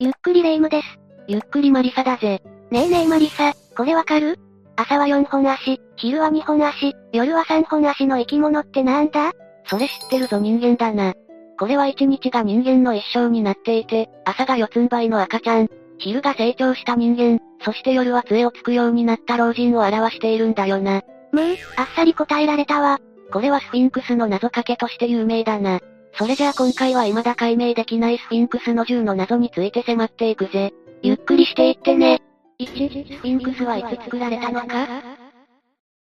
[0.00, 0.86] ゆっくりレ夢ムです。
[1.26, 2.40] ゆっくりマリサだぜ。
[2.70, 4.38] ねえねえマリサ、これわかる？
[4.76, 9.32] 朝は4本足、昼は2本足、夜は3本足の生き物ってなんだ？
[9.66, 11.14] それ知ってるぞ人間だな。
[11.58, 15.68] これは一日が人間の一生になっていて、朝が四つん這いの赤ちゃん、
[15.98, 21.02] 昼が成長した人間、そして夜は杖をつくようになった老人を表しているんだよな。
[21.32, 23.00] むー、あっさり答えられたわ。
[23.32, 25.80] これはスフィンクスの謎かけとして有名だな。
[26.14, 30.72] それじゃあ今回は未だ解明できないスフィンクスの銃の謎について迫っていくぜ。
[31.02, 32.20] ゆっくりしていってね。
[32.60, 32.66] 1、
[33.08, 34.88] スフィンクスはいつ作られたのか？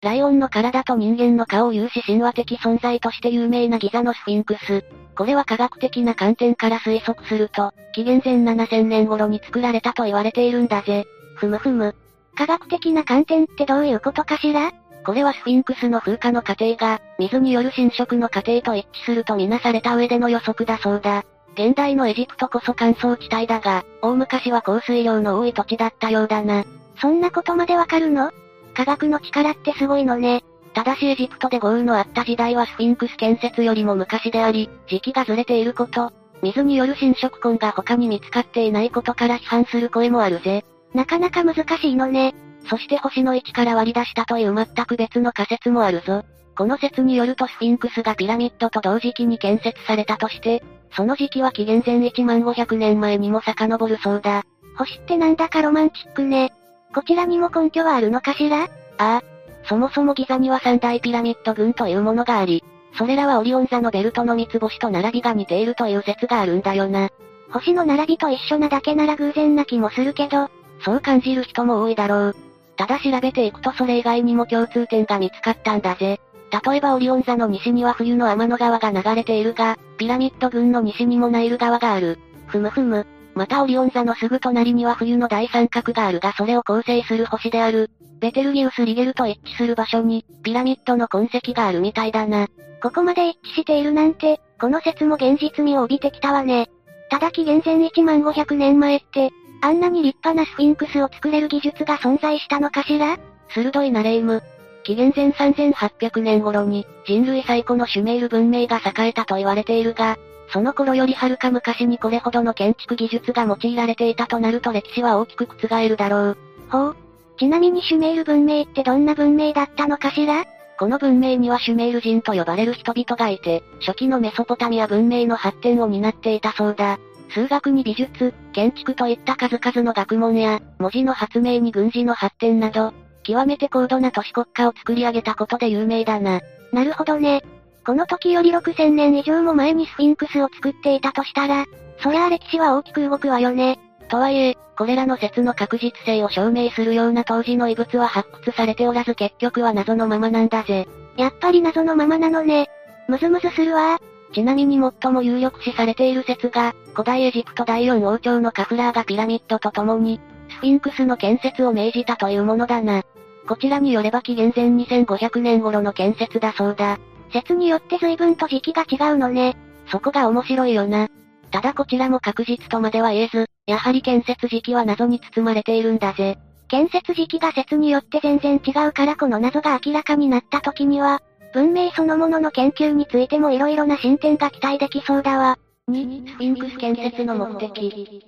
[0.01, 4.83] ライオンの体と人間の顔を有し神話的存在として有名なギザのスフィンクス。
[5.15, 11.05] これは科学的な観点から推測すると、紀元前7000年頃に作られたと言われているんだぜ。
[11.35, 11.95] ふむふむ。
[12.35, 14.73] 科学的な観点ってどういうことかしら？
[15.05, 21.25] これはスフィンクスの風化の過程が、水による侵食の過程と一致するとみなされた上での予測だそうだ。
[21.53, 26.63] 現代のエジプトこそ乾燥地帯だが、大昔は降水量の多い土地だったようだな。
[27.01, 28.31] そんなことまでわかるの？
[28.73, 30.43] 科学の力ってすごいのね。
[30.73, 40.63] ただしエジプトで豪雨のあった時代はスフィンクス建設よりも昔であり、時期がずれていること、水による侵食痕が他に見つかっていないことから批判する声もあるぜ。
[40.93, 42.33] なかなか難しいのね。
[42.69, 46.23] そして星の位置から割り出したという全く別の仮説もあるぞ。
[46.55, 50.63] この説によるとスフィンクスがピラミッドと同時期に建設されたとして、
[50.95, 54.43] その時期は紀元前1万500年前にも遡るそうだ。
[54.77, 56.51] 星ってなんだかロマンチックね。
[56.93, 58.63] こちらにも根拠はあるのかしら？
[58.63, 59.21] ああ。
[59.63, 62.63] そもそもギザには三大ピラミッド群というものがあり、
[62.97, 67.09] それらはオリオン座のベルトの三つ星と並びが似ているという説があるんだよな。
[67.51, 70.49] 星の並びと一緒なだけなら偶然な気もするけど、
[70.83, 72.35] そう感じる人も多いだろう。
[72.81, 76.19] ただ調べていくとそれ以外にも共通点が見つかったんだぜ。
[76.65, 82.17] 例えばオリオン座の西には冬の天の川が流れているが、ピラミッド群の西にもナイル川がある。
[82.47, 83.05] ふむふむ。
[83.35, 87.91] またオリオン座のすぐ隣には冬の大三角があるがそれを構成する星である。
[88.19, 92.47] ベテルギウス・リゲルと一致する場所に、ピラミッドの痕跡があるみたいだな。
[92.81, 96.71] ここまで一致しているなんて、この説も現実味を帯びてきたわね。
[97.11, 99.29] ただ紀元前1万500年前って、
[99.61, 103.17] あんなに立派なスフィンクスを作れる技術が存在したのかしら？
[103.49, 104.41] 鋭いなレイム。
[104.83, 110.17] 紀元前3800年頃に、人類最古のシュメール文明が栄えたと言われているが、
[110.51, 116.37] その頃よりはるか昔にこれほどの建築技術が用いられていたとなると歴史は大きく覆るだろう。
[116.69, 116.95] ほう。
[117.37, 120.45] ちなみにシュメール文明ってどんな文明だったのかしら？
[120.79, 126.97] この文明にはシュメール人と呼ばれる人々がいて、初期のメソポタミア文明の発展を担っていたそうだ。
[127.33, 132.93] 数学に美術、建築といった数々の学問や、文字の発明に軍事の発展など、
[133.23, 136.41] 極めて高度な都市国家を作り上げたことで有名だな。
[136.71, 137.43] なるほどね。
[137.85, 141.65] この時より6000年以上も前にスフィンクスを作っていたとしたら、
[141.99, 143.79] そりゃあ歴史は大きく動くわよね。
[144.09, 150.87] とはいえ、これらの説の確実性を証明するような当時の遺物は発掘されておらず結局は謎のままなんだぜ。
[151.17, 152.69] やっぱり謎のままなのね。
[153.07, 153.99] むずむずするわ
[154.33, 160.19] ちなみに最も有力視されている説が、古代エジプト第四王朝のカフラーがピラミッドと共に、
[160.49, 163.03] スフィンクスの建設を命じたというものだな。
[163.47, 166.99] こちらによれば紀元前2500年頃の建設だそうだ。
[167.33, 169.55] 説によって随分と時期が違うのね。
[169.87, 171.07] そこが面白いよな。
[171.51, 176.37] ただこちらも確実とまでは言えず、やはり建設時期は謎に包まれているんだぜ。
[176.69, 181.21] 建設時期が説によって全然違うからこの謎が明らかになった時には、
[181.53, 185.57] 文明そのものの研究についても色々な進展が期待できそうだわ。
[185.89, 188.23] 2、スフィンクス建設の目的。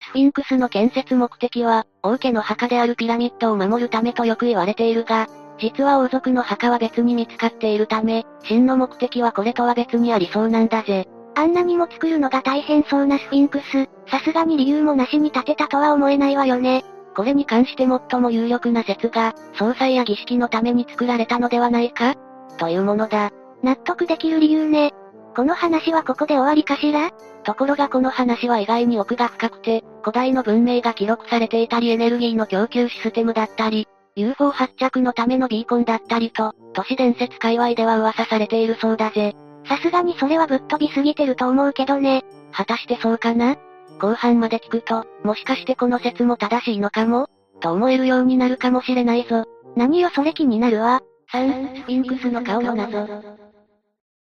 [0.00, 5.26] スフィンクスの建設目的は、王家の墓であるピラミッドを守るためとよく言われているが、
[5.60, 11.08] 実は王族の墓は別に見つかっているため、真の目的はこれとは別にありそうなんだぜ。
[11.34, 16.84] あんなにも作るのが大変そうなスフィンクス、さすがに理由もなしに建てたとは思えないわよね。
[17.14, 22.14] これに関して最も有力な説が、総裁や儀式のために作られたのではないか
[22.58, 23.30] というものだ。
[23.62, 24.92] 納得できる理由ね。
[25.34, 27.10] この話はここで終わりかしら？
[27.44, 39.34] ところがこの話は意外に奥が深くて、古代の文明が記録されていたりエネルギーの供給システムだったり、UFO 発着のためのビーコンだったりと、都市伝説界隈では噂されているそうだぜ。
[39.68, 42.24] さすがにそれはぶっ飛びすぎてると思うけどね。
[42.52, 43.56] 果たしてそうかな？
[44.00, 47.28] 後半まで聞くと、もしかしてこの説も正しいのかも？
[47.60, 49.44] と思えるようになるかもしれないぞ。
[49.76, 51.00] 何よそれ気になるわ。
[51.30, 53.06] 3、スフィンクスの顔の謎。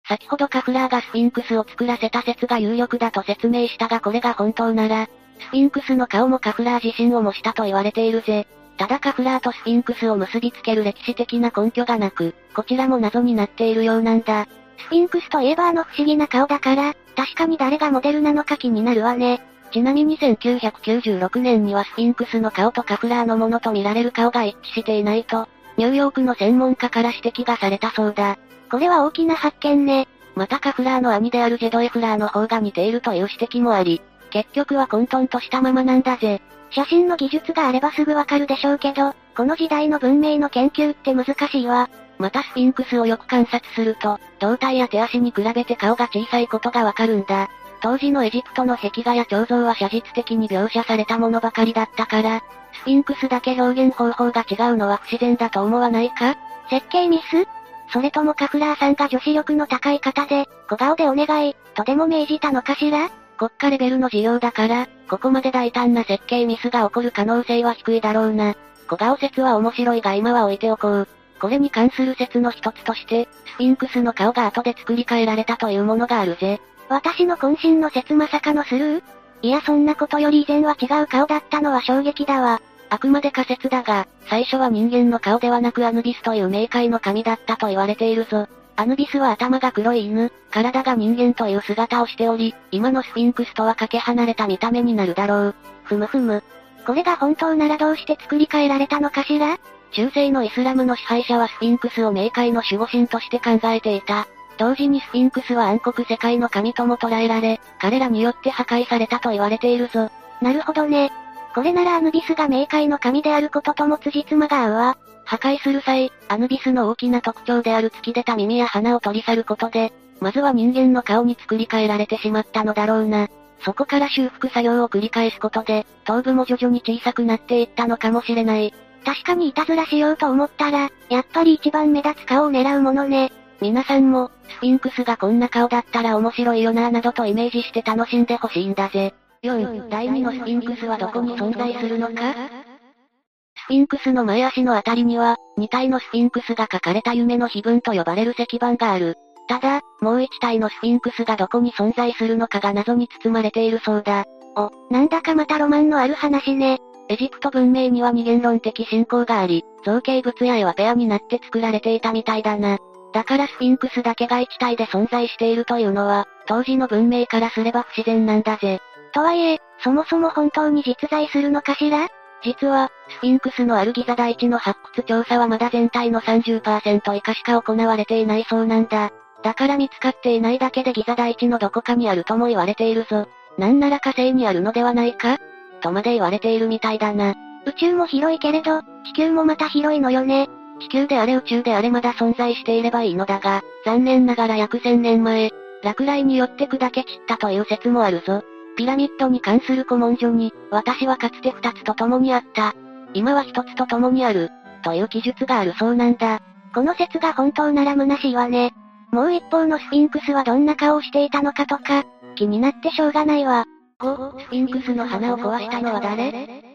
[0.07, 5.09] 先ほどカフラーがスフィンクスを作らせた説が有力だと説明したがこれが本当なら、
[5.39, 8.47] スフィンクスの顔もカフラー自身を模したと言われているぜ。
[8.77, 14.47] ただカフラーとスフィンクスを結びつける歴史的な根拠がなく、こちらも謎になっているようなんだ。
[14.77, 19.41] スフィンクスといえばあの不思議な顔だから、確かに誰がモデルなのか気になるわね。
[19.71, 25.47] ちなみに1996年にはスフィンクスの顔とカフラーのものと見られる顔が一致していないと、
[25.77, 28.37] ニューヨークの専門家から指摘がされたそうだ。
[28.69, 30.07] これは大きな発見ね。
[30.35, 36.41] またカフラーの兄であるジェドエフラーの方が似ているという指摘もあり、結局は混沌としたままなんだぜ。
[36.71, 41.89] 写真の技術があればすぐわかるでしょうけど、この時代の文明の研究って難しいわ。
[42.17, 47.49] またスフィンクスをよく観察すると、胴体や手足に比べて顔が小さいことがわかるんだ。
[47.81, 52.41] 当時のエジプトの壁画や彫像は写実的に描写されたものばかりだったから、
[52.73, 56.35] スフィンクスだけ表現方法が違うのは不自然だと思わないか？
[56.69, 57.47] 設計ミス？
[57.91, 63.09] それともカフラーさんが女子力の高い方で、小顔でお願い、とでも命じたのかしら？
[63.37, 68.55] 国家レベルの事業だから、ここまで大胆な設計ミスが起こる可能性は低いだろうな。
[68.87, 71.07] 小顔説は面白いが今は置いておこう。
[71.39, 76.61] これに関する説の一つとして、スフィンクスの顔が後で作り変えられたというものがあるぜ。
[76.89, 79.03] 私の渾身の説まさかのスルー？
[79.43, 82.61] いやそんなことより以前は違う顔だったのは衝撃だわ。
[82.89, 88.47] あくまで仮説だが、最初は人間の顔ではなくアヌビスという冥界の神だったと言われているぞ。
[88.77, 95.55] アヌビスは頭が黒い犬、体が人間という姿をしており、今のスフィンクスとはかけ離れた見た目になるだろう。
[95.83, 96.41] ふむふむ。
[96.85, 99.57] これが本当ならどうして作り変えられたのかしら？
[99.91, 104.25] 中世のイスラムの支配者はスフィンクスを冥界の守護神として考えていた。
[104.57, 110.09] 同時にスフィンクスは暗黒世界の神とも捉えられ、彼らによって破壊されたと言われているぞ。
[110.41, 111.11] なるほどね。
[111.53, 114.97] これならアヌビスが冥界の神であることとも辻褄が合うわ。
[115.25, 123.27] 破壊する際、アヌビスの大きな特徴である突き出た耳や鼻を取り去ることで、まずは人間の顔に作り変えられてしまったのだろうな。
[123.63, 128.73] そこから修復作業を繰り返すことで、頭部も徐々に小さくなっていったのかもしれない。
[129.05, 133.31] 確かにいたずらしようと思ったら、やっぱり一番目立つ顔を狙うものね。
[133.63, 139.13] 皆さんも、スフィンクスがこんな顔だったら面白いよなぁなどとイメージして楽しんでほしいんだぜ。
[139.41, 142.33] 4、第2のスフィンクスはどこに存在するのか？
[142.33, 149.15] スフィンクスの前足のあたりには、2体のスフィンクスが書かれた夢の碑文と呼ばれる石板がある。
[149.47, 154.25] ただ、もう1体のスフィンクスがどこに存在するのかが謎に包まれているそうだ。
[154.57, 156.79] お、なんだかまたロマンのある話ね。
[157.07, 162.77] エジプト文明には二元論的信仰があり、造形物や絵はペアになって作られていたみたいだな。
[163.13, 168.79] だからスフィンクスだけが一体で存在しているというのは、当時の文明からすれば不自然なんだぜ。
[169.13, 172.07] とはいえ、そもそも本当に実在するのかしら？
[172.43, 179.11] 実は、スフィンクスのあるギザ大地の発掘調査はまだ全体の30%以下しか行われていないそうなんだ。
[179.43, 183.27] だから見つかっていないだけでギザ大地のどこかにあるとも言われているぞ。
[183.57, 185.37] なんなら火星にあるのではないか？
[185.81, 187.35] とまで言われているみたいだな。
[187.65, 190.49] 宇宙も広いけれど、地球もまた広いのよね。
[190.79, 195.51] 地球であれ宇宙であれまだ存在していればいいのだが、残念ながら約1000年前、
[195.83, 198.43] 落雷によって砕け散ったという説もあるぞ。
[198.75, 202.73] ピラミッドに関する古文書に、私はかつて二つと共にあった。
[203.13, 204.49] 今は一つと共にある。
[204.83, 206.41] という記述があるそうなんだ。
[206.73, 208.73] この説が本当なら虚しいわね。
[209.11, 212.03] もう一方のスフィンクスはどんな顔をしていたのかとか、
[212.35, 213.65] 気になってしょうがないわ。
[213.99, 216.72] 5、スフィンクスの花を壊したのは誰？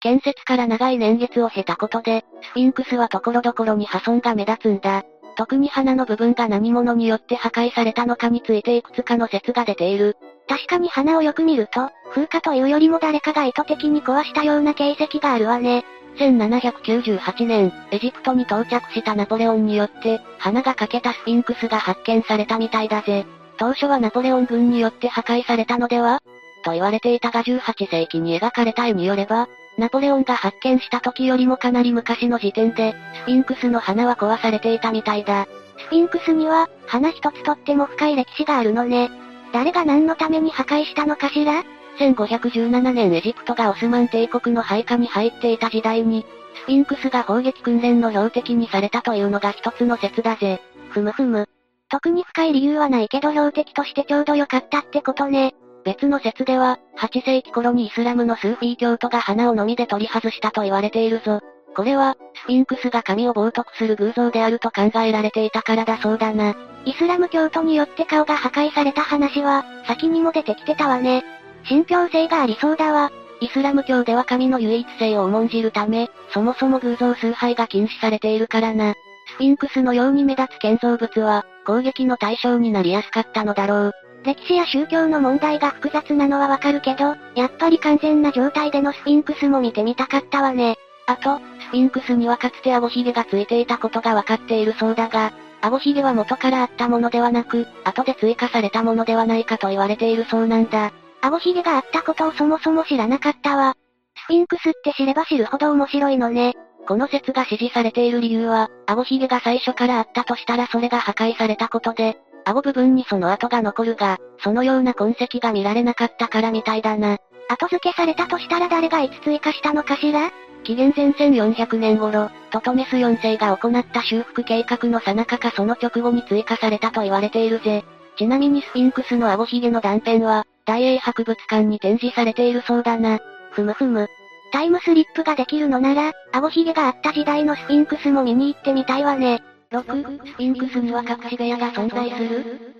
[0.00, 5.04] 建設から長い年月を経たことで、スフィンクスは所々に破損が目立つんだ。
[5.36, 10.16] 特に花の部分が何者によって破壊されたのかについていくつかの説が出ている。
[10.48, 15.84] 確かに花をよく見ると、風化というよりも誰かが意図的に壊したような形跡があるわね。
[16.18, 23.24] 1798年、エジプトに到着したナポレオンによって、花が欠けたスフィンクスが発見されたみたいだぜ。
[23.56, 26.20] 当初はナポレオン軍によって破壊されたのでは？
[26.64, 35.46] と言われていたが18世紀に描かれた絵によれば、ナポレオンが発見した時よりもかなり昔の時点で、スフィンクスの花は壊されていたみたいだ。
[35.78, 39.08] スフィンクスには、花一つとっても深い歴史があるのね。
[39.52, 41.62] 誰が何のために破壊したのかしら
[42.00, 50.60] ?1517 年エジプトがオスマン帝国の配下に入っていた時代に、スフィンクスが砲撃訓練の標的にされたというのが一つの説だぜ。
[50.90, 51.48] ふむふむ。
[51.88, 55.54] 特に深い理由はないけど標的としてちょうど良かったってことね。
[55.88, 61.40] 別の説では、8世紀頃にイスラムのスーフィー教徒が花をのみで取り外したと言われているぞ。
[61.74, 66.54] これは、スフィンクスが神を冒涜する偶像であると考えられていたからだそうだな。
[66.84, 71.24] イスラム教徒によって顔が破壊された話は、先にも出てきてたわね。
[71.64, 73.10] 信憑性がありそうだわ。
[73.40, 78.92] イスラム教では神の唯一性を重んじるため、そもそも偶像崇拝が禁止されているからな。
[78.92, 83.92] スフィンクスのように目立つ建造物は、攻撃の対象になりやすかったのだろう。
[84.24, 90.76] 歴史や宗教の問題が複雑なのはわかるけど、やっぱり完全な状態でのスフィンクスも見てみたかったわね。
[91.06, 100.92] あと、スフィンクスにはかつて顎ひげがついていたことがわかっているそうだが、顎ひげは元からあったものではなく、後で追加されたものではないかと言われているそうなんだ。
[101.20, 103.74] アゴヒゲがあったことをそもそも知らなかったわ。
[104.16, 106.54] スフィンクスって知れば知るほど面白いのね。
[106.86, 117.18] この説が支持されている理由は、アゴヒゲが最初からあったとしたらそれが破壊されたことで、アゴ部分にその跡が残るが、そのような痕跡が見られなかったからみたいだな。
[117.50, 120.30] 後付けされたとしたら誰がいつ追加したのかしら？
[120.64, 127.84] 紀元前1400年頃、トトメス4世が行った修復計画の最中かその直後に追加されたと言われているぜ。
[128.16, 133.18] ちなみにスフィンクスのアゴヒゲの断片は、大英博物館に展示されているそうだな。
[133.52, 134.08] ふむふむ。
[134.52, 139.42] タイムスリップができるのなら、アゴヒゲがあった時代のスフィンクスも見に行ってみたいわね。
[139.70, 139.82] 6、
[140.26, 142.74] スフィンクスには隠し部屋が存在する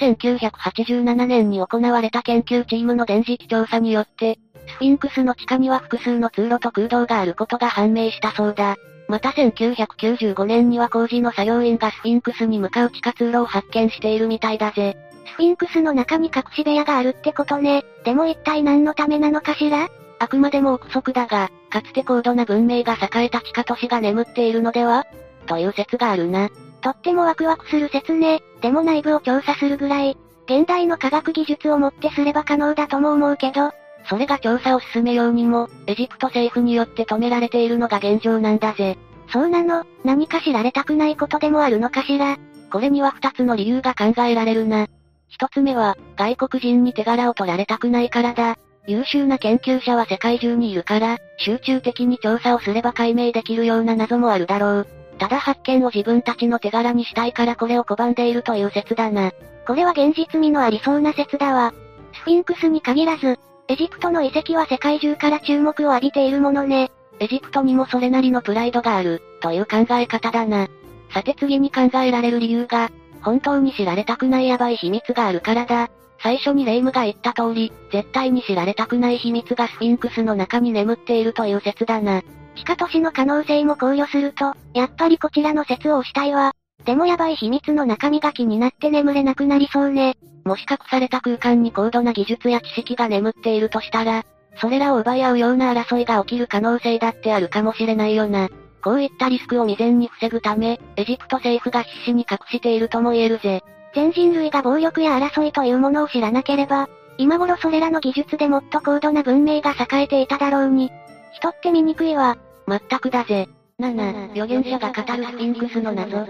[0.00, 8.74] 1987年に行われた研究チームの電磁気調査によって、スフィンクスの地下には複数の通路と空洞があることが判明したそうだ。
[9.08, 14.96] また1995年には工事の作業員がスフィンクスに向かう地下通路を発見しているみたいだぜ。
[15.26, 17.84] スフィンクスの中に隠し部屋があるってことね。
[18.04, 19.88] でも一体何のためなのかしら？
[20.18, 25.06] あくまでも憶測だが、かつて高度な文明が栄えた地下都市が眠っているのでは？
[25.44, 26.50] という説があるな。
[26.80, 28.42] とってもワクワクする説ね。
[28.60, 33.72] でも内部を調査するぐらい、現代の科学技術をもってすれば可能だとも思うけど、
[34.08, 38.98] それが調査を進めようにも、エジプト政府によって止められているのが現状なんだぜ。
[39.32, 42.36] そうなの、何か知られたくないことでもあるのかしら。
[42.70, 44.86] これには二つの理由が考えられるな。
[45.28, 48.56] 一つ目は、外国人に手柄を取られたくないからだ。
[48.86, 54.86] 優秀な研究者は世界中にいるから、集中的に調査をすれば解明できるような謎もあるだろう。
[55.18, 59.32] ただ発見を自分たちの手柄にしたいからこれを拒んでいるという説だな。
[59.66, 61.72] これは現実味のありそうな説だわ。
[62.12, 66.90] スフィンクスに限らず、エジプトの遺跡は世界中から注目を浴びているものね。
[67.18, 70.68] エジプトにもそれなりのプライドがある、という考え方だな。
[71.12, 72.90] さて次に考えられる理由が、
[73.22, 75.88] 本当に知られたくないヤバい秘密があるからだ。
[76.22, 82.22] 最初にレイムが言った通り、絶対に知られたくない秘密がスフィンクスの中に眠っているという説だな。
[82.56, 86.52] 地下都市の可能性も考慮すると、やっぱりこちらの説を押したいわ。
[86.84, 90.16] でもヤバい秘密の中身が気になって眠れなくなりそうね。
[90.44, 94.24] もし隠された空間に高度な技術や知識が眠っているとしたら、
[94.56, 98.48] それらを奪い合うような争いが起きる可能性だってあるかもしれないよな。
[98.82, 103.62] こういったリスクを未然に防ぐため、エジプト政府が必死に隠しているとも言えるぜ。
[103.94, 110.90] 全人類が暴力や争いというものを知らなければ、今頃それらの技術でもっと高度な文明が栄えていただろうに。
[111.32, 112.36] 人って醜いわ。
[112.66, 113.48] まったくだぜ。
[113.80, 116.26] 7、預言者が語るスフィンクスの謎。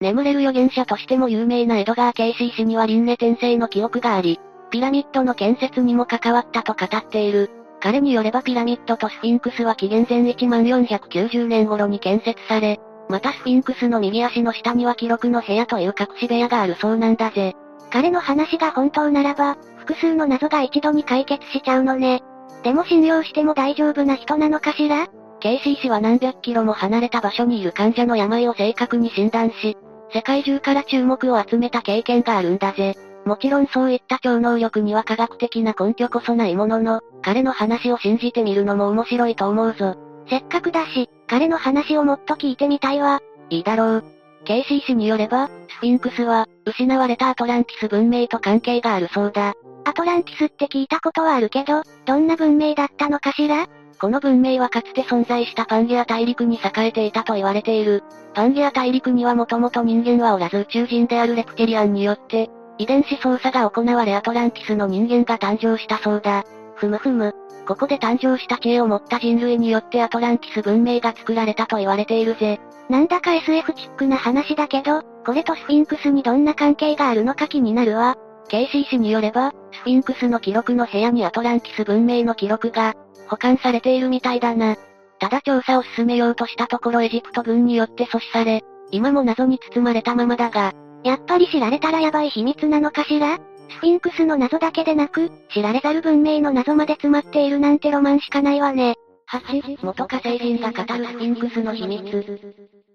[0.00, 7.50] 眠れる預言者としても有名なエドガー・ケイシー氏には輪廻転生の記憶があり、ピラミッドの建設にも関わったと語っている。
[7.80, 17.54] 彼によればピラミッドとスフィンクスは紀元前1490年頃に建設され、またスフィンクスの右足の下には記録の部屋という隠し部屋があるそうなんだぜ。
[17.90, 22.22] 彼の話が本当ならば、複数の謎が一度に解決しちゃうのね。
[22.66, 25.06] でも信用しても大丈夫な人なのかしら？
[25.38, 29.76] ケイシー氏は何百キロも離れた場所にいる患者の病を正確に診断し、
[30.12, 32.96] 世界中から注目を集めた経験があるんだぜ。
[33.24, 39.94] もちろんそういった超能力には科学的な根拠こそないものの、彼の話を信じてみるのも面白いと思うぞ。
[40.28, 43.20] せっかくだし、彼の話をもっと聞いてみたいわ。
[43.48, 44.04] いいだろう。
[44.44, 49.54] ケイシー氏によれば、スフィンクスは、失われたアトランティス文明と関係があるそうだ。
[49.96, 53.66] アトランティスって聞いたことはあるけど、どんな文明だったのかしら？
[53.98, 58.04] この文明はかつて存在したパンゲア大陸に栄えていたと言われている。
[58.34, 66.44] パンゲア大陸にはもともと人間はおらず宇宙人であるレプティリアンによって、遺伝子操作が行われアトランティスの人間が誕生したそうだ。
[66.74, 67.34] ふむふむ。
[67.66, 72.60] ここで誕生した知恵を持った人類によってアトランティス文明が作られたと言われているぜ。
[72.90, 78.18] なんだか SF チックな話だけど、これとスフィンクスにどんな関係があるのか気になるわ。
[78.48, 82.94] ケイシー氏によれば、スフィンクスの記録の部屋にアトランティス文明の記録が、
[83.28, 84.76] 保管されているみたいだな。
[85.18, 90.72] ただ調査を進めようとしたところエジプト軍によって阻止され、今も謎に包まれたままだが、
[91.04, 93.38] やっぱり知られたらヤバい秘密なのかしら？
[93.68, 98.94] スフィンクスの謎だけでなく、知られざる文明の謎まで詰まっているなんてロマンしかないわね。
[99.28, 102.85] 8、元火星人が語るスフィンクスの秘密。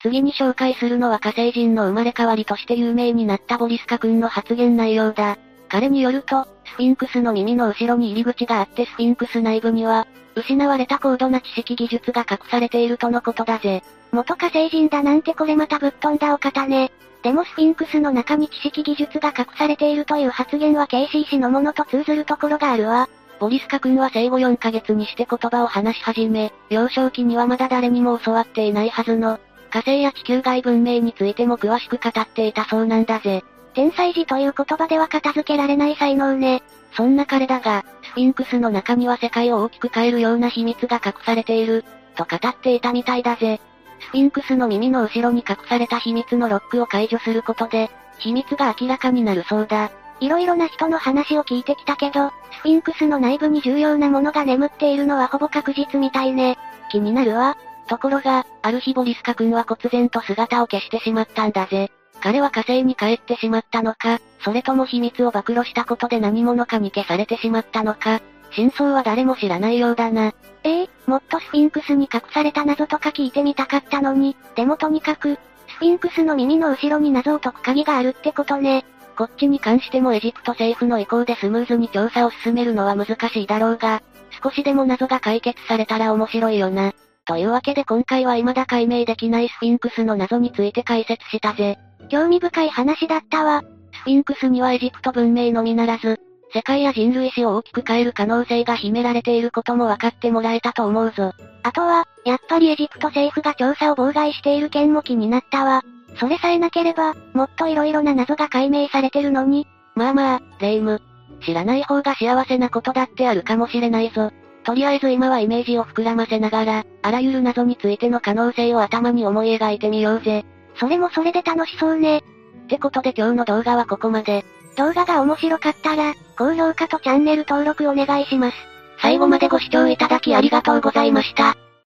[0.00, 5.38] 次に紹介するのは火星人の生まれ変わりとして有名になったボリスカ君の発言内容だ。
[5.68, 13.82] 彼によると、スフィンクスの耳の後ろに入り口があってスフィンクス内部には、失われた高度な知識技術が隠されているとのことだぜ。
[14.12, 16.92] 元火星人だなんてこれまたぶっ飛んだお方ね。
[17.22, 23.08] でもスフィンクスの中に知識技術が隠されているという発言はケイシー氏のものと通ずるところがあるわ。
[23.40, 29.38] ボリスカ君は生後4ヶ月にして言葉を話し始め、幼少期にはまだ誰にも教わっていないはずの、
[29.70, 33.44] 火星や地球外文明についても詳しく語っていたそうなんだぜ。
[33.74, 36.62] 天才児という言葉では片付けられない才能ね。
[36.96, 41.84] そんな彼だが、スフィンクスの中には世界を大きく変えるような秘密が隠されている、
[42.16, 43.60] と語っていたみたいだぜ。
[44.00, 49.90] スフィンクスの耳の後ろに隠された秘密のロックを解除することで、秘密が明らかになるそうだ。
[50.20, 56.58] いろいろな人の話を聞いてきたけど、スフィンクスの内部に重要なものが眠っているのはほぼ確実みたいね。
[56.90, 57.56] 気になるわ。
[57.88, 61.90] ところが、ある日ボリスカ君は忽然と姿を消してしまったんだぜ。
[62.20, 70.32] 彼は火星に帰ってしまったのか、それとも秘密を暴露したことで何者かに消されてしまったのか、真相は誰も知らないようだな。
[70.64, 78.84] ええー、もっとスフィンクスに隠された謎とか聞いてみたかったのに、でもとにかく、スフィンクスの耳の後ろに謎を解く鍵があるってことね。
[79.16, 84.02] こっちに関してもエジプト政府の意向でスムーズに調査を進めるのは難しいだろうが、
[84.42, 86.92] 少しでも謎が解決されたら面白いよな。
[87.28, 91.78] というわけで今回は未だ解明できないスフィンクスの謎について解説したぜ。
[92.08, 93.62] 興味深い話だったわ。
[93.92, 96.18] スフィンクスにはエジプト文明のみならず、
[96.54, 101.34] 世界や人類史を大きく変える可能性が秘められていることも分かってもらえたと思うぞ。
[101.64, 105.82] あとは、やっぱりエジプト政府が調査を妨害している件も気になったわ。
[106.18, 109.66] それさえなければ、もっと色々な謎が解明されてるのに。
[109.94, 111.02] まあまあ、レイム。
[111.44, 114.32] 知らない方が幸せなことだってあるかもしれないぞ。
[114.68, 120.44] とりあえず今はイメージを膨らませながら、あらゆる謎についての可能性を頭に思い描いてみようぜ。
[120.78, 122.18] それもそれで楽しそうね。
[122.18, 122.22] っ
[122.66, 124.44] てことで今日の動画はここまで。
[124.76, 128.56] 動画が面白かったら、高評価とチャンネル登録お願いします。
[129.00, 131.56] 最後までご視聴いただきありがとうございました。